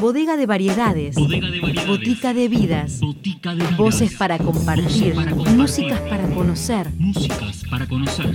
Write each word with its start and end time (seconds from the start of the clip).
Bodega 0.00 0.36
de 0.36 0.46
variedades. 0.46 1.16
Bodega 1.16 1.50
de 1.50 1.60
variedades. 1.60 1.88
Botica 1.88 2.34
de 2.34 2.48
vidas. 2.48 3.00
Botica 3.00 3.50
de 3.50 3.62
vidas. 3.62 3.76
Voces 3.76 4.14
para 4.14 4.38
compartir. 4.38 5.14
Voces 5.14 5.14
para 5.14 5.30
compartir. 5.32 5.56
Músicas 5.56 6.00
para 6.00 6.28
conocer. 6.28 6.92
Músicas 6.98 7.62
para 7.68 7.86
conocer. 7.86 8.26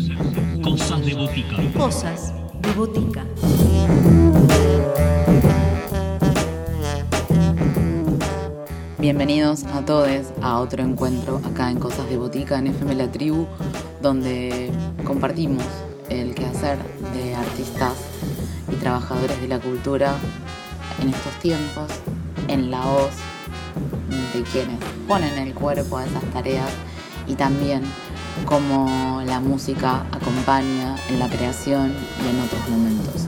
Cosas 0.61 1.05
de 1.05 1.13
botica. 1.13 1.55
Cosas 1.77 2.33
de 2.61 2.73
botica. 2.73 3.25
Bienvenidos 8.99 9.63
a 9.65 9.85
todos 9.85 10.09
a 10.41 10.59
otro 10.59 10.83
encuentro 10.83 11.41
acá 11.45 11.71
en 11.71 11.79
Cosas 11.79 12.07
de 12.09 12.17
Botica 12.17 12.59
en 12.59 12.67
FM 12.67 12.95
La 12.95 13.11
Tribu, 13.11 13.47
donde 14.01 14.69
compartimos 15.05 15.63
el 16.09 16.35
quehacer 16.35 16.77
de 17.13 17.33
artistas 17.33 17.93
trabajadores 18.81 19.39
de 19.39 19.47
la 19.47 19.59
cultura 19.59 20.15
en 21.01 21.09
estos 21.09 21.33
tiempos, 21.39 21.87
en 22.47 22.69
la 22.69 22.81
voz 22.81 23.11
de 24.33 24.41
quienes 24.43 24.77
ponen 25.07 25.37
el 25.37 25.53
cuerpo 25.53 25.97
a 25.97 26.05
esas 26.05 26.23
tareas 26.33 26.69
y 27.27 27.35
también 27.35 27.83
cómo 28.45 29.21
la 29.25 29.39
música 29.39 30.05
acompaña 30.11 30.95
en 31.09 31.19
la 31.19 31.29
creación 31.29 31.93
y 32.23 32.29
en 32.29 32.39
otros 32.41 32.69
momentos. 32.69 33.27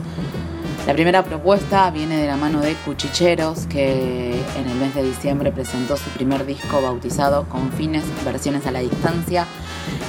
La 0.86 0.92
primera 0.92 1.24
propuesta 1.24 1.90
viene 1.90 2.18
de 2.18 2.26
la 2.26 2.36
mano 2.36 2.60
de 2.60 2.74
Cuchicheros, 2.74 3.66
que 3.66 4.34
en 4.58 4.68
el 4.68 4.76
mes 4.76 4.94
de 4.94 5.02
diciembre 5.02 5.50
presentó 5.50 5.96
su 5.96 6.10
primer 6.10 6.44
disco 6.44 6.82
bautizado 6.82 7.48
con 7.48 7.72
fines, 7.72 8.04
versiones 8.22 8.66
a 8.66 8.70
la 8.70 8.80
distancia. 8.80 9.46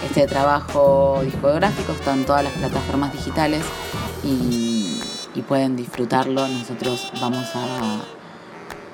Este 0.06 0.28
trabajo 0.28 1.22
discográfico 1.24 1.94
está 1.94 2.14
en 2.14 2.26
todas 2.26 2.44
las 2.44 2.54
plataformas 2.54 3.14
digitales 3.14 3.64
y, 4.22 4.75
y 5.36 5.42
pueden 5.42 5.76
disfrutarlo. 5.76 6.48
Nosotros 6.48 7.12
vamos 7.22 7.48
a 7.56 8.02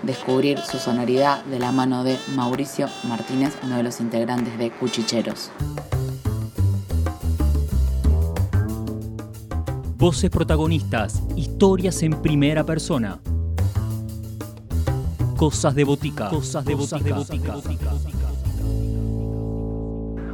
descubrir 0.04 0.60
su 0.60 0.78
sonoridad 0.78 1.44
de 1.46 1.60
la 1.60 1.72
mano 1.72 2.04
de 2.04 2.18
Mauricio 2.36 2.88
Martínez, 3.08 3.56
uno 3.64 3.78
de 3.78 3.84
los 3.84 4.00
integrantes 4.00 4.58
de 4.58 4.72
Cuchicheros. 4.72 5.52
Voces 9.98 10.32
protagonistas. 10.32 11.22
Historias 11.36 12.02
en 12.02 12.20
primera 12.22 12.64
persona. 12.64 13.20
Cosas 15.38 15.76
de 15.76 15.84
botica. 15.84 16.30
Cosas 16.30 16.66
de 16.66 16.74
botica. 16.74 17.18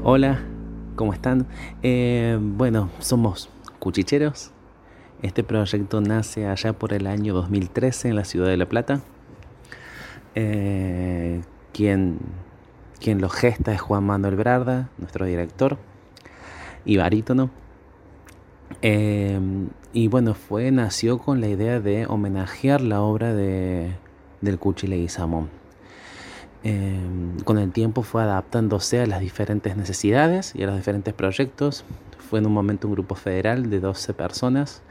Hola, 0.04 0.40
¿cómo 0.96 1.12
están? 1.12 1.48
Eh, 1.84 2.38
bueno, 2.42 2.90
somos 3.00 3.50
Cuchicheros. 3.80 4.52
Este 5.22 5.44
proyecto 5.44 6.00
nace 6.00 6.48
allá 6.48 6.74
por 6.74 6.94
el 6.94 7.08
año 7.08 7.34
2013 7.34 8.10
en 8.10 8.16
la 8.16 8.24
ciudad 8.24 8.48
de 8.48 8.58
La 8.58 8.70
Plata. 8.70 9.02
Eh, 10.36 11.42
quien, 11.74 12.20
quien 13.00 13.20
lo 13.20 13.30
gesta 13.30 13.74
es 13.74 13.82
Juan 13.82 14.04
Manuel 14.04 14.36
Brarda, 14.36 14.90
nuestro 15.00 15.26
director 15.26 15.78
y 16.86 16.98
barítono. 16.98 17.50
Eh, 18.84 19.40
y 19.94 20.08
bueno, 20.08 20.36
fue, 20.36 20.72
nació 20.72 21.18
con 21.18 21.42
la 21.42 21.48
idea 21.48 21.80
de 21.80 22.06
homenajear 22.06 22.82
la 22.82 23.02
obra 23.02 23.34
de, 23.34 23.96
del 24.42 24.60
Cuchi 24.60 24.86
Leguizamón. 24.86 25.50
Eh, 26.64 27.00
con 27.44 27.58
el 27.58 27.72
tiempo 27.72 28.04
fue 28.04 28.22
adaptándose 28.22 29.00
a 29.00 29.08
las 29.08 29.22
diferentes 29.22 29.76
necesidades 29.78 30.54
y 30.56 30.64
a 30.64 30.68
los 30.68 30.76
diferentes 30.76 31.14
proyectos. 31.14 31.86
Fue 32.30 32.40
en 32.40 32.46
un 32.46 32.54
momento 32.54 32.88
un 32.88 32.94
grupo 32.94 33.16
federal 33.16 33.70
de 33.70 33.80
12 33.80 34.14
personas, 34.14 34.82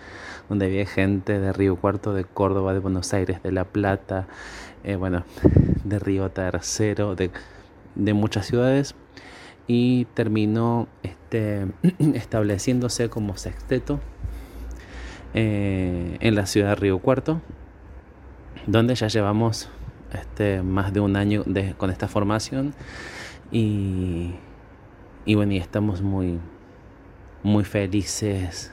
donde 0.49 0.67
había 0.67 0.87
gente 0.87 1.39
de 1.39 1.53
Río 1.53 1.77
Cuarto, 1.77 2.15
de 2.15 2.25
Córdoba, 2.25 2.73
de 2.73 2.79
Buenos 2.79 3.13
Aires, 3.13 3.43
de 3.43 3.53
La 3.53 3.65
Plata, 3.65 4.27
eh, 4.85 4.97
bueno, 4.97 5.25
de 5.85 5.99
Río 5.99 6.31
Tercero, 6.31 7.15
de, 7.15 7.31
muchas 8.15 8.47
ciudades 8.47 8.95
y 9.67 10.07
terminó 10.15 10.89
este, 11.03 11.67
estableciéndose 12.15 13.11
como 13.11 13.37
sexteto 13.37 14.01
eh, 15.35 16.17
en 16.21 16.35
la 16.35 16.47
ciudad 16.47 16.71
de 16.71 16.75
Río 16.77 17.01
Cuarto, 17.01 17.43
donde 18.67 18.95
ya 18.95 19.09
llevamos 19.09 19.69
este, 20.13 20.63
más 20.63 20.95
de 20.95 21.01
un 21.01 21.17
año 21.17 21.45
con 21.77 21.91
esta 21.91 22.09
formación 22.09 22.75
y, 23.51 24.35
y 25.27 25.35
bueno, 25.35 25.53
y 25.53 25.59
estamos 25.59 26.01
muy, 26.01 26.39
muy 27.47 27.63
felices 27.63 28.73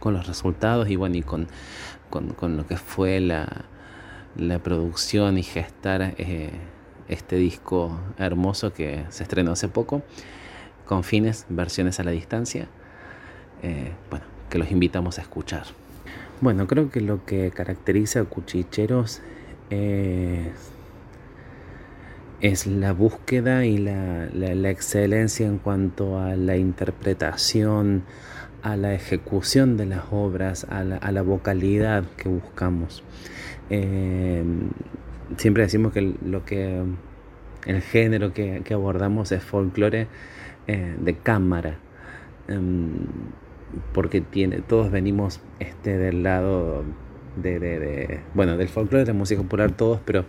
con 0.00 0.14
los 0.14 0.26
resultados 0.26 0.88
y 0.88 0.96
bueno, 0.96 1.16
y 1.16 1.22
con, 1.22 1.48
con, 2.08 2.30
con 2.30 2.56
lo 2.56 2.66
que 2.66 2.78
fue 2.78 3.20
la, 3.20 3.66
la 4.36 4.58
producción 4.58 5.36
y 5.36 5.42
gestar 5.42 6.14
eh, 6.16 6.50
este 7.08 7.36
disco 7.36 8.00
hermoso 8.16 8.72
que 8.72 9.04
se 9.10 9.22
estrenó 9.22 9.52
hace 9.52 9.68
poco, 9.68 10.02
con 10.86 11.04
fines, 11.04 11.44
versiones 11.50 12.00
a 12.00 12.04
la 12.04 12.10
distancia, 12.10 12.68
eh, 13.62 13.92
bueno, 14.08 14.24
que 14.48 14.58
los 14.58 14.70
invitamos 14.70 15.18
a 15.18 15.22
escuchar. 15.22 15.64
Bueno, 16.40 16.66
creo 16.66 16.90
que 16.90 17.02
lo 17.02 17.24
que 17.26 17.50
caracteriza 17.50 18.20
a 18.20 18.24
Cuchicheros 18.24 19.20
es, 19.68 20.52
es 22.40 22.66
la 22.66 22.92
búsqueda 22.92 23.64
y 23.64 23.78
la, 23.78 24.28
la, 24.32 24.70
excelencia 24.70 25.46
en 25.46 25.58
cuanto 25.58 26.18
a 26.18 26.36
la 26.36 26.56
interpretación, 26.56 28.02
a 28.62 28.76
la 28.76 28.94
ejecución 28.94 29.76
de 29.76 29.86
las 29.86 30.04
obras, 30.10 30.66
a 30.68 30.84
la, 30.84 30.96
a 30.96 31.12
la 31.12 31.22
vocalidad 31.22 32.04
que 32.16 32.28
buscamos. 32.28 33.02
Eh, 33.70 34.44
siempre 35.36 35.64
decimos 35.64 35.92
que 35.92 36.14
lo 36.24 36.44
que 36.44 36.82
el 37.66 37.82
género 37.82 38.32
que, 38.32 38.62
que 38.64 38.74
abordamos 38.74 39.32
es 39.32 39.42
folclore 39.42 40.06
eh, 40.66 40.96
de 40.98 41.14
cámara 41.14 41.78
um, 42.48 42.90
porque 43.92 44.20
tiene 44.20 44.60
todos 44.60 44.90
venimos 44.90 45.40
este 45.58 45.98
del 45.98 46.22
lado 46.22 46.84
de, 47.36 47.58
de, 47.58 47.78
de, 47.78 48.20
bueno 48.34 48.56
del 48.56 48.68
folclore 48.68 49.04
de 49.04 49.12
la 49.12 49.18
música 49.18 49.42
popular 49.42 49.72
todos 49.72 50.00
pero 50.04 50.24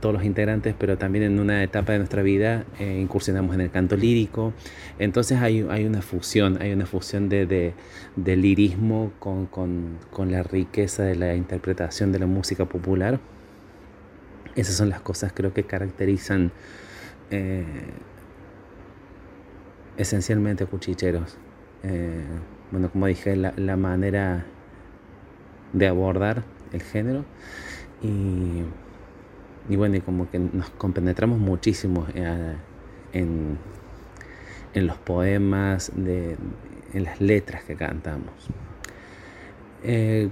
todos 0.00 0.14
los 0.14 0.24
integrantes 0.24 0.74
pero 0.78 0.98
también 0.98 1.24
en 1.24 1.40
una 1.40 1.62
etapa 1.62 1.92
de 1.92 1.98
nuestra 1.98 2.22
vida 2.22 2.64
eh, 2.78 2.98
incursionamos 3.00 3.54
en 3.54 3.62
el 3.62 3.70
canto 3.70 3.96
lírico 3.96 4.52
entonces 4.98 5.38
hay, 5.40 5.66
hay 5.70 5.86
una 5.86 6.02
fusión 6.02 6.58
hay 6.60 6.72
una 6.72 6.86
fusión 6.86 7.28
de, 7.28 7.46
de, 7.46 7.74
de 8.16 8.36
lirismo 8.36 9.12
con, 9.18 9.46
con, 9.46 9.98
con 10.10 10.30
la 10.30 10.42
riqueza 10.42 11.04
de 11.04 11.16
la 11.16 11.34
interpretación 11.34 12.12
de 12.12 12.18
la 12.18 12.26
música 12.26 12.66
popular 12.66 13.20
esas 14.56 14.74
son 14.74 14.88
las 14.90 15.00
cosas 15.00 15.32
creo 15.34 15.54
que 15.54 15.64
caracterizan 15.64 16.52
eh, 17.30 17.64
esencialmente 20.00 20.66
cuchicheros. 20.66 21.36
Eh, 21.82 22.24
bueno, 22.70 22.90
como 22.90 23.06
dije, 23.06 23.36
la, 23.36 23.52
la, 23.56 23.76
manera 23.76 24.46
de 25.72 25.86
abordar 25.86 26.44
el 26.72 26.82
género 26.82 27.24
y, 28.02 28.62
y, 29.68 29.76
bueno, 29.76 29.96
y 29.96 30.00
como 30.00 30.30
que 30.30 30.38
nos 30.38 30.70
compenetramos 30.70 31.38
muchísimo 31.38 32.06
eh, 32.14 32.54
en, 33.12 33.58
en, 34.74 34.86
los 34.86 34.96
poemas, 34.98 35.92
de, 35.94 36.36
en 36.92 37.04
las 37.04 37.20
letras 37.20 37.64
que 37.64 37.76
cantamos. 37.76 38.32
Eh, 39.82 40.28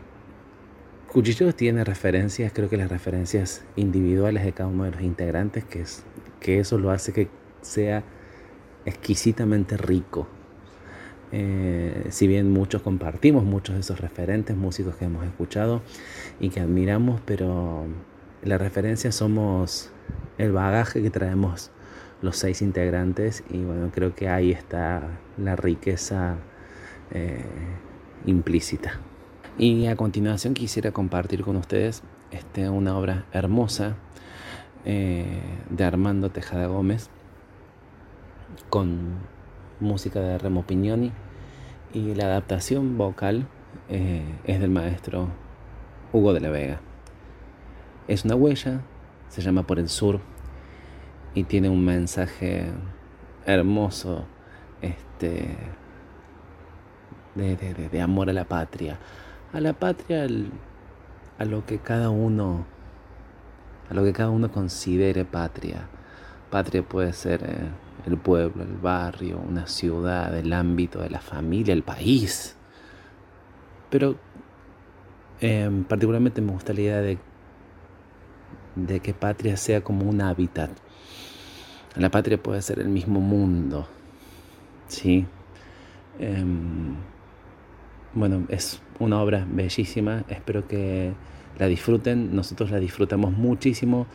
Cuchicheros 1.13 1.55
tiene 1.55 1.85
referencias, 1.85 2.53
creo 2.53 2.69
que 2.69 2.77
las 2.77 2.91
referencias 2.91 3.65
individuales 3.77 4.45
de 4.45 4.53
cada 4.53 4.69
uno 4.69 4.85
de 4.85 4.91
los 4.91 5.01
integrantes, 5.01 5.65
que, 5.65 5.81
es, 5.81 6.05
que 6.39 6.61
eso 6.61 6.77
lo 6.77 6.91
hace 6.91 7.13
que 7.13 7.29
sea 7.63 8.05
exquisitamente 8.85 9.77
rico. 9.77 10.29
Eh, 11.31 12.07
si 12.11 12.27
bien 12.27 12.51
muchos 12.51 12.83
compartimos 12.83 13.45
muchos 13.45 13.75
de 13.75 13.81
esos 13.83 14.01
referentes, 14.01 14.57
músicos 14.57 14.97
que 14.97 15.05
hemos 15.05 15.25
escuchado 15.27 15.83
y 16.41 16.49
que 16.51 16.61
admiramos, 16.61 17.21
pero 17.25 17.87
la 18.43 18.57
referencia 18.57 19.13
somos 19.13 19.91
el 20.39 20.53
bagaje 20.53 21.03
que 21.03 21.11
traemos 21.11 21.71
los 22.23 22.37
seis 22.37 22.63
integrantes 22.63 23.45
y 23.51 23.59
bueno, 23.59 23.91
creo 23.93 24.15
que 24.15 24.29
ahí 24.29 24.53
está 24.53 25.03
la 25.37 25.57
riqueza 25.57 26.37
eh, 27.11 27.45
implícita. 28.27 29.01
Y 29.59 29.87
a 29.87 29.97
continuación 29.97 30.55
quisiera 30.55 30.93
compartir 30.93 31.43
con 31.43 31.57
ustedes 31.57 32.03
este, 32.31 32.69
una 32.69 32.97
obra 32.97 33.27
hermosa 33.33 33.97
eh, 34.85 35.41
de 35.71 35.85
Armando 35.85 36.31
Tejada 36.31 36.67
Gómez 36.67 37.11
con 38.71 39.17
música 39.81 40.21
de 40.21 40.39
Remo 40.39 40.65
Pignoni 40.65 41.13
y 41.93 42.15
la 42.15 42.25
adaptación 42.25 42.99
vocal 42.99 43.47
eh, 43.89 44.23
es 44.45 44.61
del 44.61 44.71
maestro 44.71 45.29
Hugo 46.13 46.33
de 46.33 46.41
la 46.41 46.51
Vega. 46.51 46.81
Es 48.07 48.25
una 48.25 48.35
huella, 48.35 48.83
se 49.29 49.43
llama 49.43 49.65
Por 49.65 49.79
el 49.79 49.89
Sur 49.89 50.21
y 51.35 51.45
tiene 51.45 51.69
un 51.69 51.85
mensaje 51.85 52.67
hermoso 53.47 54.25
este, 54.83 55.57
de, 57.35 57.57
de, 57.57 57.89
de 57.89 58.01
amor 58.01 58.31
a 58.31 58.33
la 58.33 58.45
patria 58.45 58.99
a 59.53 59.61
la 59.61 59.73
patria 59.73 60.27
a 61.39 61.45
lo 61.45 61.65
que 61.65 61.79
cada 61.79 62.11
uno 62.11 62.67
a 63.91 63.95
lo 63.95 64.05
que 64.05 64.13
cada 64.13 64.29
uno 64.29 64.53
considere 64.53 65.25
patria. 65.25 65.89
Patria 66.51 66.83
puede 66.83 67.15
ser 67.15 67.43
eh, 67.43 67.71
el 68.09 68.19
pueblo, 68.19 68.63
el 68.63 68.77
barrio, 68.77 69.39
una 69.39 69.67
ciudad, 69.67 70.37
el 70.37 70.53
ámbito 70.53 71.01
de 71.01 71.11
la 71.11 71.21
familia, 71.21 71.73
el 71.73 71.83
país. 71.83 72.57
Pero 73.91 74.17
em, 75.41 75.85
particularmente 75.85 76.41
me 76.41 76.53
gusta 76.53 76.73
la 76.73 76.81
idea 76.81 77.01
de, 77.01 77.19
que 79.01 79.15
patria 79.15 79.57
sea 79.57 79.83
como 79.83 80.09
un 80.09 80.21
hábitat. 80.21 80.71
La 81.97 82.11
patria 82.11 82.43
puede 82.43 82.63
ser 82.63 82.79
el 82.81 82.89
mismo 82.89 83.21
mundo. 83.21 83.89
¿sí? 84.89 85.27
Em, 86.19 86.95
bueno, 88.15 88.45
es 88.49 88.83
una 88.99 89.21
obra 89.21 89.47
bellísima. 89.51 90.25
Espero 90.29 90.67
que 90.67 91.13
la 91.59 91.67
disfruten. 91.67 92.35
Nosotros 92.35 92.71
la 92.71 92.79
disfrutamos 92.79 93.33
muchísimo 93.33 94.07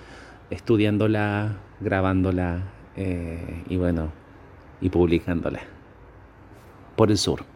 estudiándola, 0.50 1.58
grabándola 1.82 2.64
eh, 2.96 3.64
y 3.68 3.78
bueno, 3.78 4.12
y 4.82 4.90
publicándola. 4.90 5.62
Por 6.96 7.12
el 7.12 7.18
sur. 7.18 7.53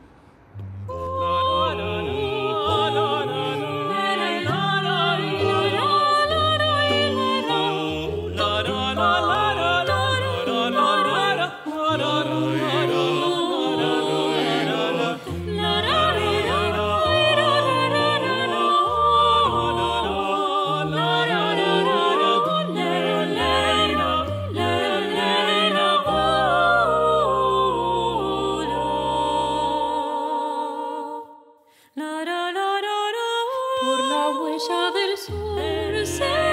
Por 33.87 34.03
la 34.03 34.27
huella 34.31 34.91
del 34.91 35.17
sur 35.17 36.46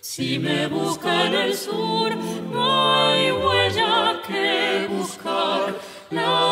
Si 0.00 0.38
me 0.38 0.66
busca 0.68 1.26
en 1.26 1.34
el 1.34 1.54
sur, 1.54 2.16
no 2.16 3.06
hay 3.06 3.32
huella 3.32 4.20
que 4.26 4.86
buscar. 4.90 5.74
La 6.10 6.47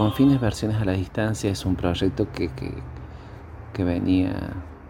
con 0.00 0.14
fines 0.14 0.40
versiones 0.40 0.80
a 0.80 0.86
la 0.86 0.92
distancia 0.92 1.50
es 1.50 1.66
un 1.66 1.76
proyecto 1.76 2.26
que, 2.32 2.48
que, 3.74 3.84
venía, 3.84 4.32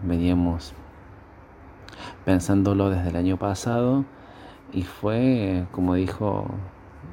veníamos 0.03 0.71
pensándolo 2.23 2.89
desde 2.89 3.09
el 3.09 3.17
año 3.17 3.35
pasado 3.35 4.05
y 4.71 4.83
fue, 4.83 5.65
como 5.73 5.95
dijo 5.95 6.45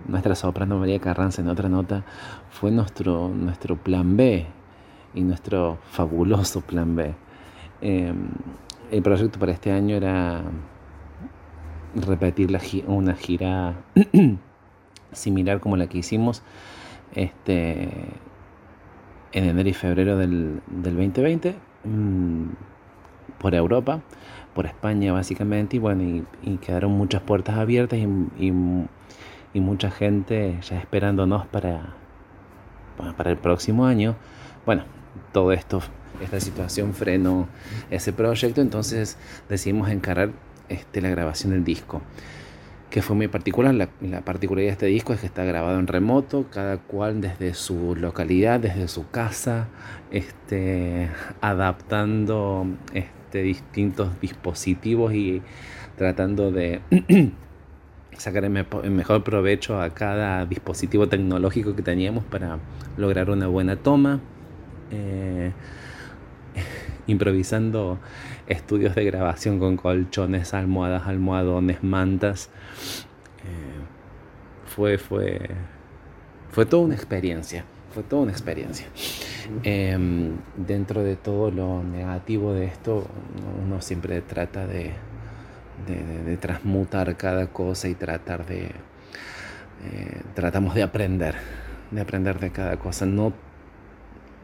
nuestra 0.06 0.36
soprano 0.36 0.78
María 0.78 1.00
Carranza 1.00 1.42
en 1.42 1.48
otra 1.48 1.68
nota, 1.68 2.04
fue 2.50 2.70
nuestro, 2.70 3.30
nuestro 3.30 3.74
plan 3.74 4.16
B 4.16 4.46
y 5.12 5.22
nuestro 5.22 5.78
fabuloso 5.90 6.60
plan 6.60 6.94
B. 6.94 7.16
Eh, 7.80 8.14
el 8.92 9.02
proyecto 9.02 9.40
para 9.40 9.50
este 9.50 9.72
año 9.72 9.96
era 9.96 10.44
repetir 11.96 12.56
una 12.86 13.14
gira 13.16 13.74
similar 15.10 15.58
como 15.58 15.76
la 15.76 15.88
que 15.88 15.98
hicimos 15.98 16.44
este, 17.14 17.88
en 19.32 19.44
enero 19.44 19.68
y 19.68 19.74
febrero 19.74 20.16
del, 20.16 20.60
del 20.66 20.94
2020 20.96 21.54
mm, 21.84 22.42
por 23.38 23.54
Europa, 23.54 24.00
por 24.54 24.66
España 24.66 25.12
básicamente, 25.12 25.76
y 25.76 25.78
bueno, 25.78 26.24
y, 26.42 26.56
quedaron 26.58 26.92
muchas 26.92 27.22
puertas 27.22 27.56
abiertas 27.56 27.98
y, 27.98 28.04
y, 28.38 28.52
y 29.54 29.60
mucha 29.60 29.90
gente 29.90 30.58
ya 30.62 30.78
esperándonos 30.78 31.46
para- 31.46 31.94
para 33.16 33.30
el 33.30 33.36
próximo 33.36 33.86
año. 33.86 34.16
Bueno, 34.66 34.82
todo 35.32 35.52
esto 35.52 35.80
esta 36.20 36.40
situación 36.40 36.94
frenó 36.94 37.46
ese 37.90 38.12
proyecto, 38.12 38.60
entonces 38.60 39.16
decidimos 39.48 39.88
encarar 39.90 40.30
este, 40.68 41.00
la 41.00 41.10
grabación 41.10 41.52
del 41.52 41.62
disco, 41.62 42.02
que 42.90 43.02
fue 43.02 43.16
muy 43.16 43.28
particular. 43.28 43.74
La, 43.74 43.88
la 44.00 44.22
particularidad 44.22 44.70
de 44.70 44.72
este 44.72 44.86
disco 44.86 45.12
es 45.12 45.20
que 45.20 45.26
está 45.26 45.44
grabado 45.44 45.78
en 45.78 45.86
remoto, 45.86 46.46
cada 46.50 46.78
cual 46.78 47.20
desde 47.20 47.54
su 47.54 47.94
localidad, 47.96 48.60
desde 48.60 48.88
su 48.88 49.08
casa, 49.10 49.68
este, 50.10 51.08
adaptando 51.40 52.66
este, 52.94 53.42
distintos 53.42 54.20
dispositivos 54.20 55.12
y 55.14 55.42
tratando 55.96 56.50
de 56.50 56.80
sacar 58.16 58.44
el 58.44 58.90
mejor 58.90 59.22
provecho 59.22 59.80
a 59.80 59.90
cada 59.90 60.46
dispositivo 60.46 61.08
tecnológico 61.08 61.76
que 61.76 61.82
teníamos 61.82 62.24
para 62.24 62.58
lograr 62.96 63.30
una 63.30 63.46
buena 63.48 63.76
toma. 63.76 64.20
Eh, 64.90 65.52
improvisando 67.08 67.98
estudios 68.46 68.94
de 68.94 69.04
grabación 69.04 69.58
con 69.58 69.76
colchones, 69.76 70.54
almohadas, 70.54 71.06
almohadones, 71.06 71.82
mantas. 71.82 72.50
Eh, 73.40 73.78
fue, 74.66 74.98
fue, 74.98 75.40
fue 76.52 76.66
toda 76.66 76.84
una 76.84 76.94
experiencia. 76.94 77.64
Fue 77.92 78.02
toda 78.02 78.22
una 78.22 78.32
experiencia. 78.32 78.86
Em, 79.62 80.36
dentro 80.56 81.02
de 81.02 81.16
todo 81.16 81.50
lo 81.50 81.82
negativo 81.82 82.52
de 82.52 82.66
esto, 82.66 83.06
uno 83.64 83.80
siempre 83.80 84.20
trata 84.20 84.66
de, 84.66 84.92
transmutar 86.40 87.16
cada 87.16 87.46
cosa 87.46 87.88
y 87.88 87.94
tratar 87.94 88.44
de... 88.44 88.66
eh, 88.66 90.22
tratamos 90.34 90.74
de 90.74 90.82
aprender, 90.82 91.36
de 91.90 92.00
aprender 92.00 92.38
de 92.38 92.50
cada 92.50 92.76
cosa. 92.76 93.06
No, 93.06 93.32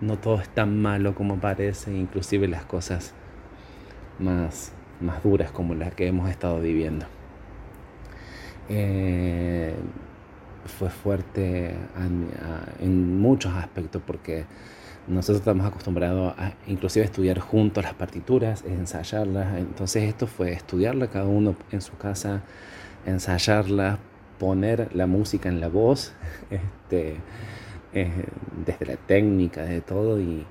no 0.01 0.19
todo 0.19 0.41
es 0.41 0.49
tan 0.49 0.81
malo 0.81 1.15
como 1.15 1.39
parece, 1.39 1.93
inclusive 1.95 2.49
las 2.49 2.65
cosas 2.65 3.15
más, 4.19 4.73
más 5.01 5.23
duras 5.23 5.51
como 5.51 5.75
las 5.75 5.95
que 5.95 6.07
hemos 6.07 6.31
estado 6.31 6.61
viviendo. 6.61 7.07
Eh, 8.69 9.75
fue 10.67 10.89
fuerte 10.89 11.75
en 12.81 13.21
muchos 13.21 13.53
aspectos 13.55 14.03
porque 14.07 14.47
nosotros 15.07 15.39
estamos 15.41 15.67
acostumbrados 15.67 16.35
a 16.39 16.55
inclusive 16.67 17.05
estudiar 17.05 17.39
juntos 17.39 17.85
las 17.85 17.95
partituras, 17.95 18.65
ensayarlas. 18.65 19.59
Entonces 19.59 20.05
esto 20.05 20.27
fue 20.27 20.53
estudiarla 20.53 21.09
cada 21.09 21.27
uno 21.27 21.55
en 21.71 21.83
su 21.83 21.97
casa, 21.97 22.43
ensayarla, 23.05 23.99
poner 24.39 24.95
la 24.95 25.07
música 25.07 25.49
en 25.49 25.61
la 25.61 25.69
voz, 25.69 26.15
este, 26.51 27.17
desde 27.95 28.87
la 28.87 28.97
técnica, 28.97 29.63
de 29.63 29.81
todo, 29.81 30.21
y, 30.21 30.47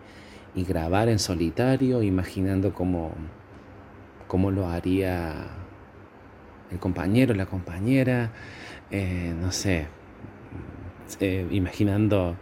grabar 0.55 1.09
en 1.09 1.19
solitario, 1.19 2.03
imaginando 2.03 2.73
cómo, 2.73 3.11
cómo 4.27 4.51
lo 4.51 4.67
haría 4.67 5.47
el 6.71 6.79
compañero, 6.79 7.33
la 7.33 7.45
compañera, 7.45 8.31
eh, 8.91 9.33
no 9.39 9.51
sé, 9.51 9.87
eh, 11.19 11.47
imaginando 11.51 12.35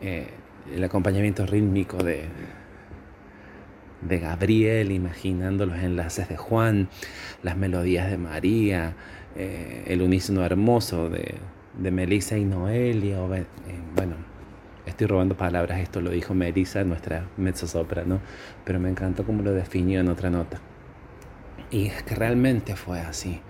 eh, 0.00 0.28
el 0.74 0.84
acompañamiento 0.84 1.46
rítmico 1.46 1.96
de, 2.02 2.24
de 4.02 4.18
Gabriel, 4.18 4.92
imaginando 4.92 5.66
los 5.66 5.78
enlaces 5.78 6.28
de 6.28 6.36
Juan, 6.36 6.88
las 7.42 7.56
melodías 7.56 8.10
de 8.10 8.18
María, 8.18 8.94
el 9.34 10.00
unísono 10.00 10.44
hermoso 10.44 11.10
de, 11.10 11.34
de 11.78 11.90
Melissa 11.90 12.38
y 12.38 12.44
Noelia. 12.44 13.18
bueno, 13.94 14.16
estoy 14.86 15.06
robando 15.06 15.36
palabras, 15.36 15.80
esto 15.80 16.00
lo 16.00 16.10
dijo 16.10 16.32
Melissa, 16.34 16.84
nuestra 16.84 17.26
mezzosoprano, 17.36 18.20
pero 18.64 18.80
me 18.80 18.88
encantó 18.88 19.24
cómo 19.24 19.42
lo 19.42 19.52
definió 19.52 20.00
en 20.00 20.08
otra 20.08 20.30
nota. 20.30 20.58
Y 21.70 21.86
es 21.86 22.02
que 22.04 22.14
realmente 22.14 22.76
fue 22.76 23.00
así. 23.00 23.40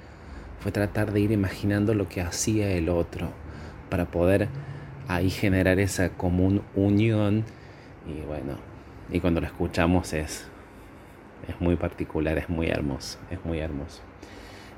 Fue 0.60 0.72
tratar 0.72 1.12
de 1.12 1.20
ir 1.20 1.32
imaginando 1.32 1.94
lo 1.94 2.08
que 2.08 2.22
hacía 2.22 2.70
el 2.72 2.88
otro 2.88 3.28
para 3.90 4.06
poder 4.06 4.48
ahí 5.06 5.30
generar 5.30 5.78
esa 5.78 6.08
común 6.10 6.62
unión. 6.74 7.44
Y 8.06 8.22
bueno, 8.26 8.56
y 9.10 9.20
cuando 9.20 9.40
lo 9.40 9.46
escuchamos 9.46 10.12
es, 10.14 10.48
es 11.46 11.60
muy 11.60 11.76
particular, 11.76 12.38
es 12.38 12.48
muy 12.48 12.68
hermoso, 12.68 13.18
es 13.30 13.44
muy 13.44 13.58
hermoso. 13.58 14.02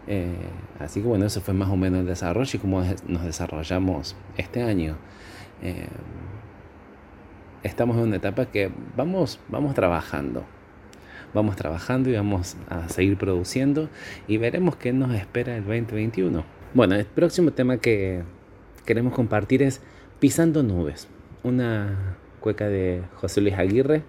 Eh, 0.07 0.35
así 0.81 1.01
que 1.03 1.07
bueno, 1.07 1.27
eso 1.27 1.41
fue 1.41 1.55
más 1.55 1.69
o 1.69 1.77
menos 1.77 2.01
el 2.01 2.07
desarrollo 2.07 2.51
y 2.55 2.59
cómo 2.59 2.83
nos 3.07 3.25
desarrollamos 3.25 4.17
este 4.37 4.63
año. 4.63 4.97
Eh, 5.63 5.87
estamos 7.69 7.97
en 7.97 8.05
una 8.05 8.17
etapa 8.17 8.47
que 8.47 8.71
vamos, 8.97 9.39
vamos 9.49 9.75
trabajando. 9.75 10.45
Vamos 11.35 11.57
trabajando 11.57 12.09
y 12.09 12.15
vamos 12.15 12.57
a 12.71 12.89
seguir 12.89 13.19
produciendo 13.19 13.91
y 14.27 14.39
veremos 14.39 14.77
qué 14.77 14.95
nos 14.95 15.15
espera 15.15 15.57
el 15.57 15.65
2021. 15.65 16.43
Bueno, 16.73 16.95
el 16.95 17.05
próximo 17.05 17.51
tema 17.53 17.77
que 17.77 18.23
queremos 18.87 19.13
compartir 19.13 19.63
es 19.63 19.83
Pisando 20.21 20.63
Nubes, 20.63 21.07
una 21.43 22.17
cueca 22.41 22.67
de 22.69 23.03
José 23.17 23.43
Luis 23.43 23.55
Aguirre 23.55 24.03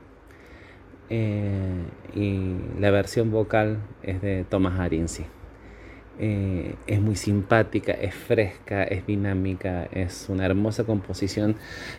eh, 1.10 1.84
y 2.16 2.80
la 2.80 2.90
versión 2.92 3.32
vocal 3.32 3.80
es 4.02 4.22
de 4.22 4.46
Tomás 4.46 4.80
Arinzi. 4.80 5.26
Eh, 6.22 6.76
es 6.86 7.00
muy 7.00 7.16
simpática, 7.16 7.94
es 7.94 8.14
fresca, 8.14 8.84
es 8.84 9.08
dinámica, 9.08 9.86
es 9.86 10.28
una 10.28 10.46
hermosa 10.46 10.84
composición 10.84 11.56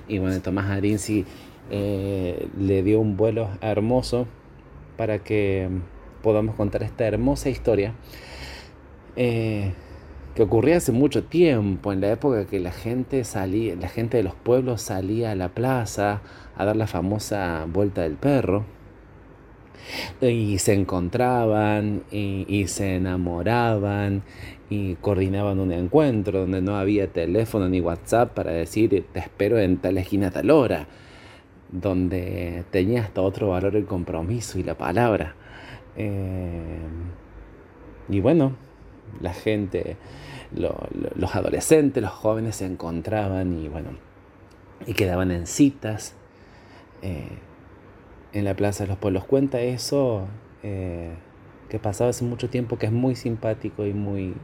y 0.09 0.19
bueno, 0.19 0.41
Tomás 0.41 0.71
Arinzi 0.71 1.25
eh, 1.71 2.49
le 2.59 2.83
dio 2.83 3.01
un 3.01 3.17
vuelo 3.17 3.49
hermoso 3.61 4.27
para 4.97 5.21
que 5.21 5.69
podamos 6.23 6.55
contar 6.55 6.83
esta 6.83 7.07
hermosa 7.07 7.49
historia 7.49 7.95
eh, 9.17 9.73
que 10.35 10.43
ocurría 10.43 10.77
hace 10.77 10.93
mucho 10.93 11.25
tiempo, 11.25 11.93
en 11.93 12.01
la 12.01 12.13
época 12.13 12.47
que 12.47 12.61
la 12.61 12.73
gente 12.73 13.25
salía, 13.25 13.75
la 13.75 13.89
gente 13.89 14.17
de 14.17 14.23
los 14.23 14.35
pueblos 14.35 14.83
salía 14.83 15.33
a 15.33 15.35
la 15.35 15.49
plaza 15.49 16.23
a 16.57 16.65
dar 16.65 16.77
la 16.77 16.87
famosa 16.87 17.67
vuelta 17.69 18.03
del 18.03 18.15
perro 18.15 18.65
y 20.21 20.59
se 20.59 20.75
encontraban 20.75 22.05
y, 22.13 22.47
y 22.49 22.69
se 22.69 22.97
enamoraban 22.97 24.23
y 24.69 24.95
coordinaban 24.97 25.59
un 25.59 25.73
encuentro 25.73 26.41
donde 26.41 26.63
no 26.63 26.77
había 26.77 27.09
teléfono 27.09 27.69
ni 27.69 27.81
WhatsApp 27.81 28.33
para 28.33 28.53
decir 28.53 29.05
te 29.13 29.19
espero 29.19 29.59
en 29.59 29.79
tal 29.79 29.99
esquina 29.99 30.29
a 30.29 30.31
tal 30.31 30.51
hora, 30.51 30.87
donde 31.73 32.65
tenía 32.71 33.03
hasta 33.03 33.21
otro 33.23 33.51
valor 33.51 33.77
el 33.77 33.87
compromiso 33.87 34.59
y 34.59 34.63
la 34.65 34.77
palabra. 34.77 35.35
Eh, 35.97 36.79
y 38.09 38.21
bueno, 38.21 38.53
la 39.21 39.33
gente, 39.33 39.97
lo- 40.55 40.79
lo- 40.95 41.11
los 41.15 41.35
adolescentes, 41.37 42.03
los 42.03 42.13
jóvenes 42.13 42.57
se 42.57 42.67
encontraban 42.67 43.53
y 43.59 43.69
bueno, 43.69 43.91
y 44.87 44.95
quedaban 44.95 45.31
en 45.31 45.47
citas. 45.47 46.15
eh, 47.03 47.29
en 48.33 48.45
la 48.45 48.55
Plaza 48.55 48.85
de 48.85 48.89
los 48.91 48.99
Pueblos. 48.99 49.25
Cuenta 49.25 49.61
eso 49.61 50.29
eh, 50.63 51.15
que 51.69 51.79
pasaba 51.79 52.11
hace 52.11 52.25
mucho 52.25 52.49
tiempo, 52.51 52.79
que 52.79 52.87
es 52.87 52.93
muy 52.93 53.17
simpático 53.17 53.87
y 53.87 53.93
muy 53.95 54.35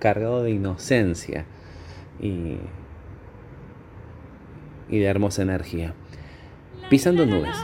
cargado 0.00 0.42
de 0.42 0.50
inocencia 0.50 1.44
y, 2.20 2.56
y 4.88 4.98
de 4.98 5.04
hermosa 5.06 5.42
energía. 5.42 5.94
Pisando 6.88 7.26
nubes. 7.26 7.56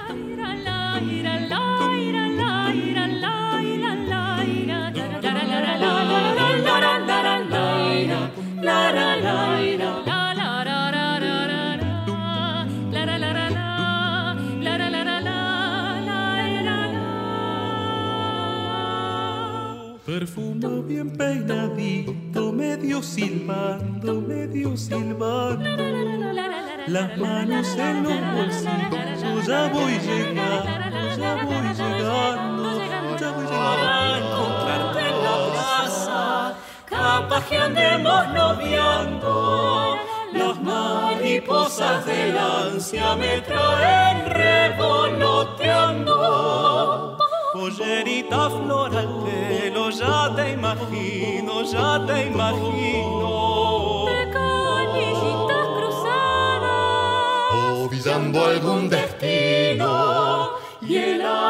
Perfumo 20.05 20.83
bien 20.83 21.11
peinadito, 21.17 22.53
medio 22.53 23.03
silbando, 23.03 24.21
medio 24.21 24.77
silbando. 24.77 26.72
Las 26.89 27.17
manos 27.17 27.77
en 27.77 28.03
los 28.03 28.21
bolsillos, 28.35 29.47
ya 29.47 29.69
voy 29.69 30.01
llegando, 30.01 31.17
ya 31.17 31.45
voy 31.45 31.73
llegando, 31.75 32.81
ya 33.17 33.31
voy 33.31 33.47
llegando. 33.47 34.17
encontrarte 34.17 35.01
en 35.01 35.23
la 35.23 35.37
plaza, 35.53 36.57
capaz 36.87 37.47
que 37.49 37.57
andemos 37.57 38.29
noviando. 38.35 39.97
Las 40.33 40.61
mariposas 40.61 42.05
del 42.05 42.37
ansia 42.37 43.15
me 43.15 43.41
traen 43.43 44.29
revoloteando. 44.31 47.17
Pollerita 47.53 48.51
flor 48.51 48.97
al 48.97 49.23
pelo, 49.25 49.91
ya 49.91 50.35
te 50.35 50.51
imagino, 50.51 51.63
ya 51.63 52.05
te 52.07 52.27
imagino. 52.27 53.42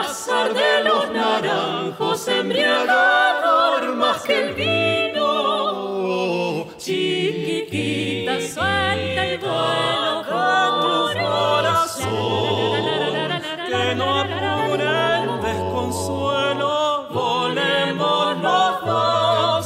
Pasar 0.02 0.52
de 0.52 0.84
los 0.84 1.10
naranjos 1.10 2.28
embriagador 2.28 3.94
más 3.94 4.22
que 4.22 4.40
el 4.42 4.54
vino. 4.54 5.22
Chiquitita, 6.76 8.40
suelta 8.40 9.26
el 9.26 9.38
vuelo 9.38 10.24
con 10.28 10.70
tu 10.82 10.92
corazón. 11.24 12.10
Que 13.68 13.94
no 13.94 14.06
apure 14.20 14.92
el 15.22 15.30
desconsuelo, 15.40 16.72
volemos 17.10 18.26
los 18.46 18.84
dos. 18.84 19.64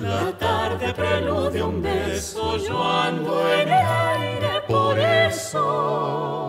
La 0.00 0.32
tarde 0.32 0.86
preludia 0.94 1.64
un 1.64 1.80
beso, 1.80 2.56
yo 2.56 2.82
ando 2.82 3.52
en 3.52 3.68
el 3.68 3.86
aire 3.86 4.62
por 4.66 4.98
eso. 4.98 6.45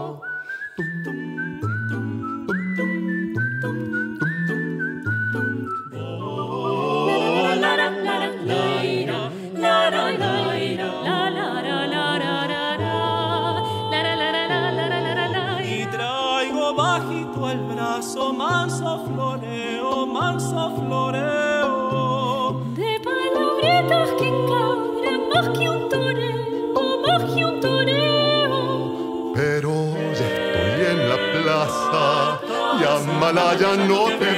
Bajito 17.58 17.72
el 17.72 17.76
brazo, 17.76 18.34
manso 18.34 19.06
floreo, 19.06 20.06
manso 20.06 20.76
floreo. 20.76 22.62
De 22.76 23.00
palabritas 23.04 24.10
que 24.18 24.28
encabran 24.28 25.30
más 25.34 25.50
que 25.58 25.70
un 25.70 25.90
toreo, 25.90 27.00
más 27.06 27.24
que 27.34 27.46
un 27.46 27.60
toreo. 27.60 29.34
Pero 29.36 29.72
ya 30.14 30.28
estoy 30.28 30.86
en 30.92 31.10
la 31.10 31.18
plaza 31.34 32.40
y 32.80 32.84
Amalaya 32.84 33.76
no 33.88 34.06
te 34.20 34.37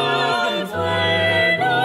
el 0.50 0.66
vuelo. 0.66 1.76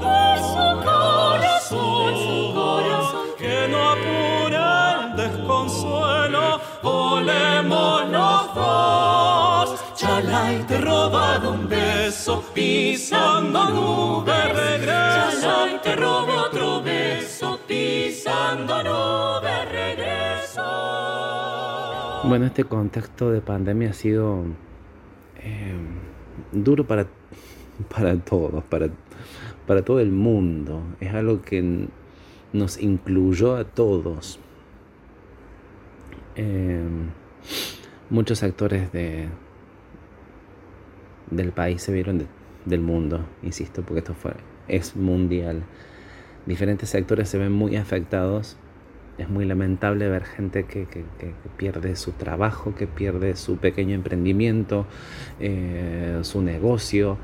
De 0.00 0.38
su 0.40 0.66
corazón, 0.84 2.10
su 2.16 2.54
corazón. 2.54 3.26
Que 3.38 3.56
no 3.68 3.78
apure 3.90 4.60
el 4.92 5.16
desconsuelo, 5.16 6.44
volemos 6.82 8.08
los 8.08 8.54
dos. 8.54 9.80
Chalay, 9.96 10.56
te 10.66 10.74
he 10.76 10.80
robado 10.80 11.50
un 11.52 11.68
beso, 11.68 12.42
pisando 12.54 13.68
nube 13.70 14.44
regreso. 14.48 15.40
Chalay, 15.40 15.80
te 15.82 15.96
beso, 15.96 16.49
Bueno, 22.24 22.46
este 22.46 22.64
contexto 22.64 23.30
de 23.30 23.40
pandemia 23.40 23.90
ha 23.90 23.92
sido 23.92 24.44
eh, 25.42 25.74
duro 26.52 26.86
para, 26.86 27.06
para 27.94 28.16
todos, 28.18 28.62
para, 28.64 28.88
para 29.66 29.82
todo 29.84 30.00
el 30.00 30.10
mundo. 30.12 30.82
Es 31.00 31.12
algo 31.14 31.42
que 31.42 31.88
nos 32.52 32.78
incluyó 32.80 33.56
a 33.56 33.64
todos. 33.64 34.38
Eh, 36.36 36.80
muchos 38.10 38.42
actores 38.42 38.92
de, 38.92 39.28
del 41.30 41.52
país 41.52 41.82
se 41.82 41.92
vieron 41.92 42.18
de- 42.18 42.26
del 42.66 42.80
mundo, 42.80 43.24
insisto, 43.42 43.82
porque 43.82 44.00
esto 44.00 44.14
fue, 44.14 44.32
es 44.68 44.94
mundial. 44.94 45.62
Diferentes 46.46 46.88
sectores 46.90 47.28
se 47.28 47.38
ven 47.38 47.52
muy 47.52 47.76
afectados 47.76 48.56
es 49.20 49.28
muy 49.28 49.44
lamentable 49.44 50.08
ver 50.08 50.24
gente 50.24 50.64
que, 50.64 50.86
que- 50.86 51.04
pierde 51.56 51.94
su 51.96 52.12
trabajo, 52.12 52.74
que 52.74 52.86
pierde 52.86 53.36
su 53.36 53.58
pequeño 53.58 53.94
emprendimiento, 53.94 54.86
eh, 55.40 56.18
su 56.22 56.40
negocio, 56.40 57.18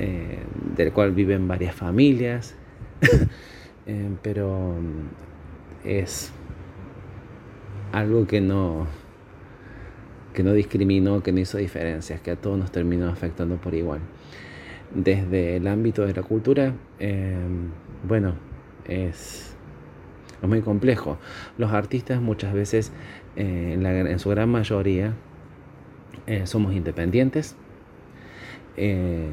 eh, 0.00 0.38
del 0.76 0.92
cual 0.92 1.12
viven 1.12 1.48
varias 1.48 1.74
familias. 1.74 2.54
Eh, 3.88 4.10
pero 4.20 4.74
mm, 4.80 5.88
es 5.88 6.32
algo 7.92 8.26
que 8.26 8.40
no, 8.40 8.86
que 10.34 10.42
no 10.42 10.52
discriminó, 10.52 11.22
que 11.22 11.32
no 11.32 11.40
hizo 11.40 11.58
diferencias, 11.58 12.20
que 12.20 12.32
a 12.32 12.36
todos 12.36 12.58
nos 12.58 12.70
terminó 12.72 13.08
afectando 13.08 13.56
por 13.56 13.74
igual. 13.74 14.00
Desde 14.94 15.56
el 15.56 15.66
ámbito 15.66 16.06
de 16.06 16.14
la 16.14 16.22
cultura, 16.22 16.74
bueno, 18.06 18.34
es 18.86 19.55
es 20.42 20.48
muy 20.48 20.60
complejo. 20.62 21.18
Los 21.58 21.72
artistas 21.72 22.20
muchas 22.20 22.52
veces, 22.52 22.92
eh, 23.36 23.78
en, 23.78 24.18
su 24.18 24.30
gran 24.30 24.50
mayoría, 24.50 25.14
eh, 26.26 26.46
somos 26.46 26.74
independientes. 26.74 27.56
Eh, 28.76 29.28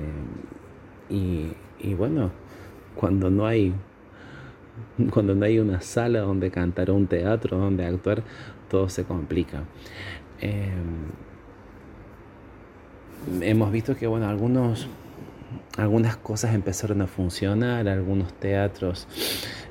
y, 1.09 1.53
y 1.79 1.93
bueno, 1.93 2.31
cuando 2.95 3.29
no 3.29 3.45
hay 3.45 3.73
cuando 5.11 5.35
no 5.35 5.45
hay 5.45 5.59
una 5.59 5.81
sala 5.81 6.19
donde 6.19 6.49
cantar 6.49 6.89
o 6.89 6.95
un 6.95 7.07
teatro 7.07 7.57
donde 7.57 7.85
actuar, 7.85 8.23
todo 8.69 8.89
se 8.89 9.03
complica. 9.03 9.63
Hemos 13.41 13.71
visto 13.71 13.95
que 13.95 14.07
bueno, 14.07 14.27
algunos 14.27 14.87
algunas 15.77 16.17
cosas 16.17 16.53
empezaron 16.53 17.01
a 17.01 17.07
funcionar, 17.07 17.87
algunos 17.87 18.33
teatros 18.33 19.07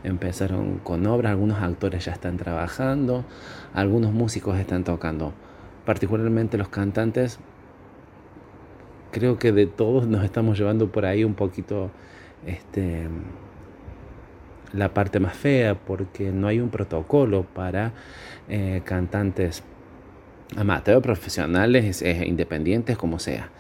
empezaron 0.05 0.79
con 0.79 1.07
obras, 1.07 1.31
algunos 1.31 1.63
actores 1.63 2.05
ya 2.05 2.13
están 2.13 2.37
trabajando, 2.37 3.25
algunos 3.75 4.13
músicos 4.13 4.59
están 4.59 4.85
tocando. 4.85 5.33
Particularmente 5.85 6.59
los 6.59 6.69
cantantes, 6.69 7.39
creo 9.11 9.39
que 9.39 9.53
de 9.53 9.67
todos 9.67 10.07
nos 10.07 10.25
estamos 10.25 10.59
llevando 10.59 10.91
por 10.91 11.07
ahí 11.07 11.25
un 11.25 11.35
poquito 11.35 11.91
este, 12.47 13.09
la 14.73 14.95
parte 14.95 15.21
más 15.21 15.35
fea, 15.35 15.75
porque 15.75 16.33
no 16.33 16.49
hay 16.49 16.61
un 16.61 16.71
protocolo 16.71 17.45
para 17.45 17.93
eh, 18.49 18.83
cantantes 18.85 19.63
amateur, 20.57 21.01
profesionales, 21.01 22.03
eh, 22.03 22.25
independientes, 22.27 22.97
como 22.97 23.19
sea. 23.19 23.51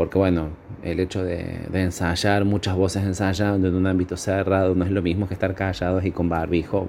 Porque 0.00 0.16
bueno, 0.16 0.48
el 0.82 0.98
hecho 0.98 1.22
de, 1.22 1.68
ensayar, 1.74 2.46
muchas 2.46 2.74
voces 2.74 3.04
ensayando 3.04 3.68
en 3.68 3.74
un 3.74 3.86
ámbito 3.86 4.16
cerrado, 4.16 4.74
no 4.74 4.86
es 4.86 4.90
lo 4.90 5.02
mismo 5.02 5.28
que 5.28 5.34
estar 5.34 5.54
callados 5.54 6.06
y 6.06 6.10
con 6.10 6.30
barbijo. 6.30 6.88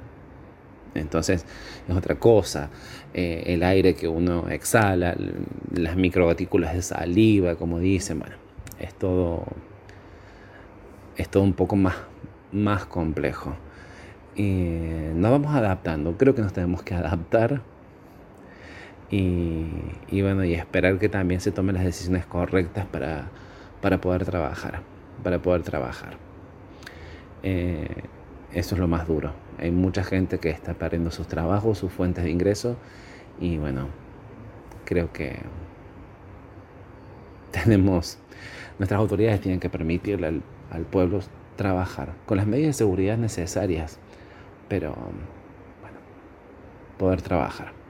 Entonces 0.95 1.45
es 1.89 1.93
otra 1.93 2.15
cosa. 2.15 2.69
Eh, 3.13 3.43
el 3.47 3.63
aire 3.63 3.95
que 3.95 4.08
uno 4.08 4.47
exhala, 4.47 5.13
las 5.74 5.97
microgotículas 5.97 6.74
de 6.74 6.82
saliva, 6.82 7.58
como 7.58 7.80
dicen, 7.80 8.19
bueno, 8.19 8.38
es 8.80 8.93
todo, 8.93 9.43
es 11.17 11.28
todo 11.28 11.43
un 11.43 11.52
poco 11.52 11.76
más, 11.76 11.95
más 12.54 12.86
complejo. 12.86 13.58
Y 14.38 14.54
nos 15.15 15.32
vamos 15.32 15.54
adaptando, 15.54 16.15
creo 16.17 16.34
que 16.34 16.43
nos 16.43 16.54
tenemos 16.54 16.82
que 16.82 16.93
adaptar 16.93 17.62
y, 19.12 20.21
bueno, 20.21 20.45
y 20.45 20.54
esperar 20.54 20.97
que 20.97 21.10
también 21.10 21.41
se 21.41 21.52
tomen 21.52 21.76
las 21.76 21.84
decisiones 21.84 22.26
correctas 22.26 22.86
para, 22.86 23.26
para 23.82 24.00
poder 24.00 24.24
trabajar, 24.24 24.82
para 25.21 25.41
poder 25.41 25.63
trabajar. 25.63 26.13
Eh, 27.43 27.88
eso 28.54 28.76
es 28.76 28.80
lo 28.80 28.88
más 28.88 29.08
duro. 29.08 29.34
Hay 29.60 29.71
mucha 29.71 30.06
gente 30.06 30.39
que 30.39 30.50
está 30.50 30.76
perdiendo 30.76 31.12
sus 31.12 31.28
trabajos, 31.28 31.78
sus 31.78 31.91
fuentes 31.91 32.24
de 32.24 32.32
ingreso 32.32 32.78
y 33.39 33.58
bueno, 33.58 33.88
creo 34.86 35.12
que 35.12 35.39
tenemos, 37.52 38.17
nuestras 38.80 39.00
autoridades 39.00 39.41
tienen 39.41 39.60
que 39.60 39.69
permitirle 39.69 40.28
al, 40.28 40.41
al 40.71 40.84
pueblo 40.84 41.19
trabajar 41.58 42.13
con 42.26 42.38
las 42.38 42.47
medidas 42.47 42.67
de 42.67 42.74
seguridad 42.74 43.17
necesarias, 43.17 44.00
pero 44.69 44.91
bueno, 45.82 45.97
poder 46.97 47.21
trabajar. 47.21 47.81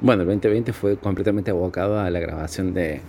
Bueno, 0.00 0.22
el 0.22 0.28
2020 0.28 0.72
fue 0.72 0.96
completamente 0.96 1.50
abocado 1.50 1.98
a 1.98 2.08
la 2.08 2.20
grabación 2.20 2.72
de, 2.72 3.00